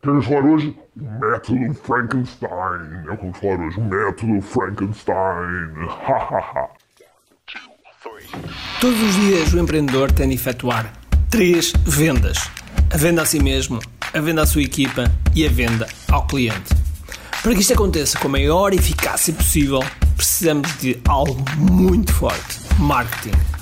[0.00, 2.50] Queremos falar hoje o método Frankenstein.
[3.06, 5.12] É o que falar hoje, o método Frankenstein.
[8.80, 10.90] Todos os dias o empreendedor tem de efetuar
[11.28, 12.38] três vendas:
[12.90, 13.78] a venda a si mesmo,
[14.14, 15.04] a venda à sua equipa
[15.34, 16.74] e a venda ao cliente.
[17.42, 19.80] Para que isto aconteça com a maior eficácia possível,
[20.16, 23.61] precisamos de algo muito forte: marketing.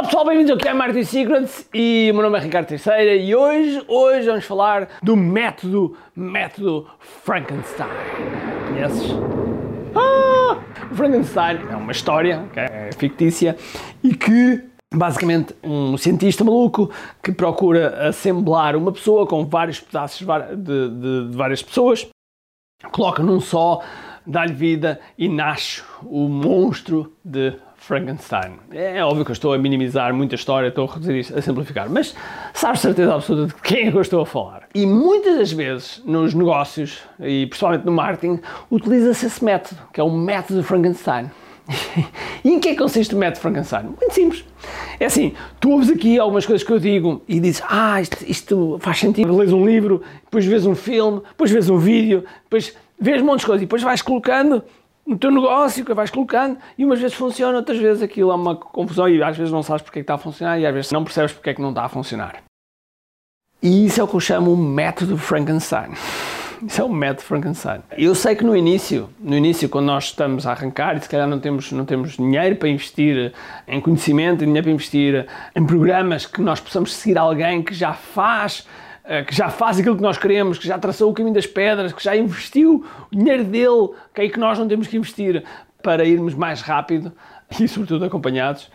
[0.00, 3.34] Olá pessoal, bem-vindos ao QI Marketing Secrets e o meu nome é Ricardo Teixeira e
[3.34, 7.86] hoje, hoje vamos falar do método, método Frankenstein.
[8.66, 9.10] Conheces?
[9.94, 10.56] Ah!
[10.90, 12.62] O Frankenstein é uma história, okay?
[12.62, 13.58] é fictícia
[14.02, 16.90] e que basicamente um cientista maluco
[17.22, 22.08] que procura assemblar uma pessoa com vários pedaços de, de, de várias pessoas,
[22.90, 23.82] coloca num só,
[24.26, 28.58] dá-lhe vida e nasce o monstro de Frankenstein.
[28.70, 31.88] É óbvio que eu estou a minimizar muita história, estou a reduzir isto, a simplificar,
[31.88, 32.14] mas
[32.52, 34.68] sabes certeza absoluta de quem é que eu estou a falar.
[34.74, 38.38] E muitas das vezes nos negócios, e principalmente no marketing,
[38.70, 41.30] utiliza-se esse método, que é o método Frankenstein.
[42.44, 43.84] e em que é que consiste o método Frankenstein?
[43.84, 44.44] Muito simples.
[45.00, 48.78] É assim, tu ouves aqui algumas coisas que eu digo e dizes, ah, isto, isto
[48.80, 49.34] faz sentido.
[49.34, 53.40] Lês um livro, depois vês um filme, depois vês um vídeo, depois vês um monte
[53.40, 54.62] de coisas e depois vais colocando
[55.10, 58.54] no teu negócio, que vais colocando, e umas vezes funciona, outras vezes aquilo é uma
[58.54, 60.92] confusão e às vezes não sabes porque é que está a funcionar e às vezes
[60.92, 62.44] não percebes porque é que não está a funcionar.
[63.60, 65.90] E isso é o que eu chamo o método Frankenstein.
[66.62, 67.80] Isso é o método Frankenstein.
[67.96, 71.26] Eu sei que no início, no início, quando nós estamos a arrancar e se calhar
[71.26, 73.32] não temos, não temos dinheiro para investir
[73.66, 75.26] em conhecimento, dinheiro para investir
[75.56, 78.66] em programas que nós possamos seguir alguém que já faz
[79.26, 82.02] que já faz aquilo que nós queremos, que já traçou o caminho das pedras, que
[82.02, 85.42] já investiu o dinheiro dele, que é que nós não temos que investir
[85.82, 87.12] para irmos mais rápido
[87.58, 88.70] e, sobretudo, acompanhados.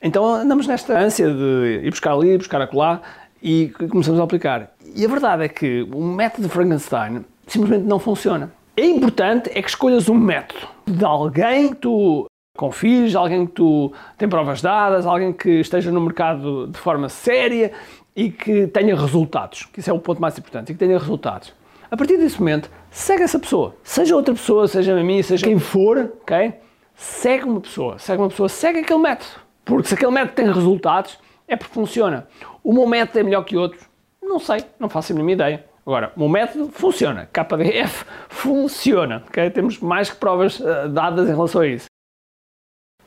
[0.00, 3.02] Então andamos nesta ânsia de ir buscar ali, buscar acolá
[3.42, 4.70] e começamos a aplicar.
[4.94, 8.52] E a verdade é que o método Frankenstein simplesmente não funciona.
[8.76, 13.92] É importante é que escolhas um método de alguém que tu confies, alguém que tu
[14.16, 17.72] tem provas dadas, alguém que esteja no mercado de forma séria
[18.20, 21.54] e que tenha resultados, que isso é o ponto mais importante, e que tenha resultados.
[21.90, 23.74] A partir desse momento, segue essa pessoa.
[23.82, 26.52] Seja outra pessoa, seja a mim, seja quem for, ok?
[26.94, 29.30] Segue uma pessoa, segue uma pessoa, segue aquele método.
[29.64, 32.28] Porque se aquele método tem resultados, é porque funciona.
[32.62, 33.82] O meu método é melhor que outros?
[34.22, 35.64] Não sei, não faço a mínima ideia.
[35.86, 37.26] Agora, o meu método funciona.
[37.32, 39.24] KDF funciona.
[39.28, 39.48] Okay?
[39.48, 41.89] Temos mais que provas uh, dadas em relação a isso.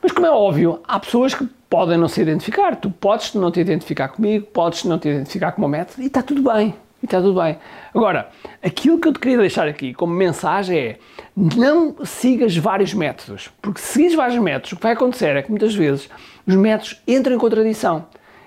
[0.04, 2.76] Mas como é óbvio, há pessoas que podem não se identificar.
[2.76, 6.20] Tu podes não te identificar comigo, podes não te identificar com o método e está
[6.20, 6.74] tudo bem.
[7.02, 7.56] E está tudo bem.
[7.94, 8.28] Agora,
[8.62, 10.98] aquilo que eu te queria deixar aqui como mensagem é
[11.34, 13.50] não sigas vários métodos.
[13.62, 16.10] Porque se seguires vários métodos, o que vai acontecer é que muitas vezes
[16.46, 18.04] os métodos entram em contradição.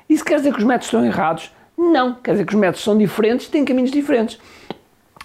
[0.07, 1.51] Isso quer dizer que os métodos estão errados?
[1.75, 2.13] Não.
[2.13, 4.39] Quer dizer que os métodos são diferentes, têm caminhos diferentes.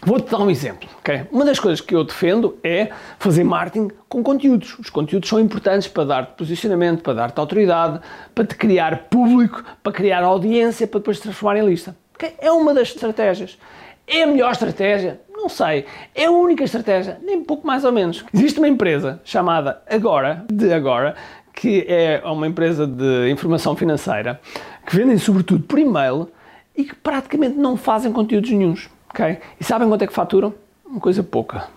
[0.05, 0.89] Vou-te dar um exemplo.
[0.99, 1.23] Okay?
[1.31, 2.91] Uma das coisas que eu defendo é
[3.21, 4.77] fazer marketing com conteúdos.
[4.79, 8.01] Os conteúdos são importantes para dar-te posicionamento, para dar-te autoridade,
[8.35, 11.97] para te criar público, para criar audiência, para depois te transformar em lista.
[12.17, 12.35] Okay?
[12.41, 13.57] É uma das estratégias.
[14.05, 15.21] É a melhor estratégia?
[15.31, 15.87] Não sei.
[16.15, 17.21] É a única estratégia?
[17.23, 18.25] Nem pouco mais ou menos.
[18.35, 21.15] Existe uma empresa chamada Agora, de Agora,
[21.55, 24.41] que é uma empresa de informação financeira,
[24.85, 26.29] que vendem sobretudo por e-mail
[26.77, 28.89] e que praticamente não fazem conteúdos nenhums.
[29.13, 29.39] Okay?
[29.61, 30.55] E sabem quanto é que faturam?
[30.85, 31.69] Uma coisa pouca.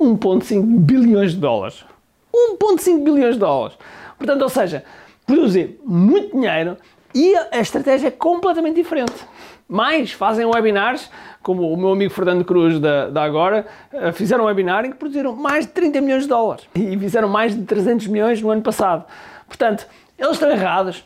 [0.00, 1.84] 1.5 bilhões de dólares.
[2.32, 3.76] 1.5 bilhões de dólares.
[4.16, 4.84] Portanto, ou seja,
[5.26, 6.76] produzem muito dinheiro
[7.14, 9.14] e a estratégia é completamente diferente.
[9.68, 11.10] Mais, fazem webinars,
[11.42, 14.96] como o meu amigo Fernando Cruz da, da Agora, eh, fizeram um webinar em que
[14.96, 18.62] produziram mais de 30 milhões de dólares e fizeram mais de 300 milhões no ano
[18.62, 19.04] passado.
[19.46, 19.86] Portanto,
[20.18, 21.04] eles estão errados,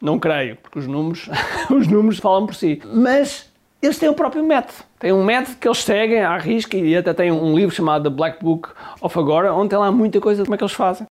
[0.00, 1.28] não creio, porque os números,
[1.70, 2.80] os números falam por si.
[2.84, 4.84] Mas eles têm o próprio método.
[4.98, 8.16] Tem um método que eles seguem à risca e até tem um livro chamado The
[8.16, 8.70] Black Book
[9.00, 11.06] of Agora, onde tem lá muita coisa de como é que eles fazem.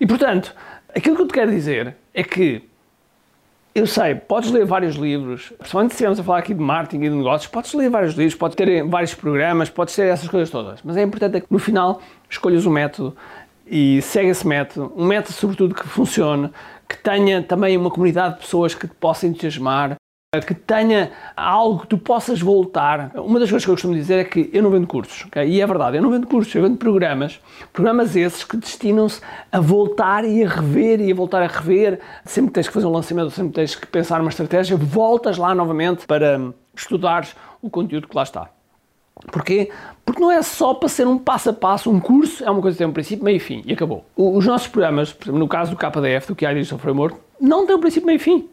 [0.00, 0.54] E portanto,
[0.94, 2.68] aquilo que eu te quero dizer é que
[3.74, 7.08] eu sei, podes ler vários livros, principalmente se estivermos a falar aqui de marketing e
[7.08, 10.80] de negócios, podes ler vários livros, podes ter vários programas, podes ter essas coisas todas.
[10.84, 13.16] Mas é importante que no final escolhas um método
[13.66, 16.50] e segue esse método, um método sobretudo que funcione,
[16.86, 19.96] que tenha também uma comunidade de pessoas que te possam entusiasmar,
[20.40, 23.10] que tenha algo que tu possas voltar.
[23.16, 25.46] Uma das coisas que eu costumo dizer é que eu não vendo cursos, okay?
[25.46, 27.38] e é verdade, eu não vendo cursos, eu vendo programas.
[27.70, 29.20] Programas esses que destinam-se
[29.52, 32.00] a voltar e a rever e a voltar a rever.
[32.24, 35.54] Sempre que tens que fazer um lançamento, sempre tens que pensar numa estratégia, voltas lá
[35.54, 36.40] novamente para
[36.74, 38.48] estudares o conteúdo que lá está.
[39.30, 39.70] Porquê?
[40.04, 42.74] Porque não é só para ser um passo a passo, um curso, é uma coisa
[42.74, 44.04] que tem um princípio, meio e fim, e acabou.
[44.16, 47.74] Os nossos programas, por exemplo, no caso do KDF, do QI Digital Framework, não tem
[47.74, 48.48] um princípio, meio e fim.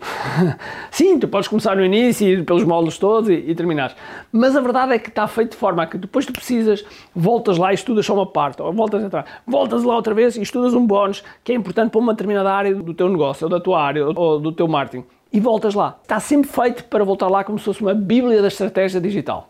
[0.91, 3.95] Sim, tu podes começar no início, ir pelos módulos todos e, e terminares.
[4.31, 6.85] Mas a verdade é que está feito de forma a que depois tu precisas,
[7.15, 10.41] voltas lá e estudas só uma parte, ou voltas atrás, voltas lá outra vez e
[10.41, 13.59] estudas um bónus que é importante para uma determinada área do teu negócio, ou da
[13.59, 15.05] tua área, ou do teu marketing.
[15.31, 15.99] E voltas lá.
[16.01, 19.48] Está sempre feito para voltar lá como se fosse uma bíblia da estratégia digital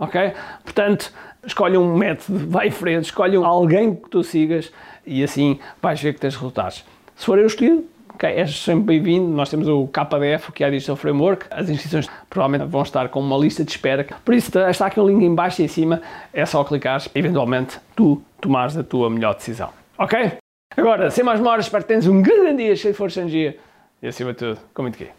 [0.00, 0.32] ok?
[0.64, 1.12] Portanto,
[1.46, 4.72] escolhe um método, vai em frente, escolhe alguém que tu sigas
[5.06, 6.84] e assim vais ver que tens resultados.
[7.14, 9.28] Se for eu escolhido, ok, és sempre bem-vindo.
[9.28, 11.46] Nós temos o KDF, que é a Digital Framework.
[11.50, 14.06] As inscrições provavelmente vão estar com uma lista de espera.
[14.24, 16.00] Por isso, está aqui o link em baixo e em cima.
[16.32, 19.70] É só clicar, eventualmente, tu tomares a tua melhor decisão.
[19.98, 20.32] Ok?
[20.76, 23.58] Agora, sem mais demoras, espero que tenhas um grande dia cheio de força e energia.
[24.02, 25.10] E acima de tudo, com muito aqui.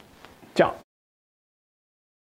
[0.56, 0.91] Tchau!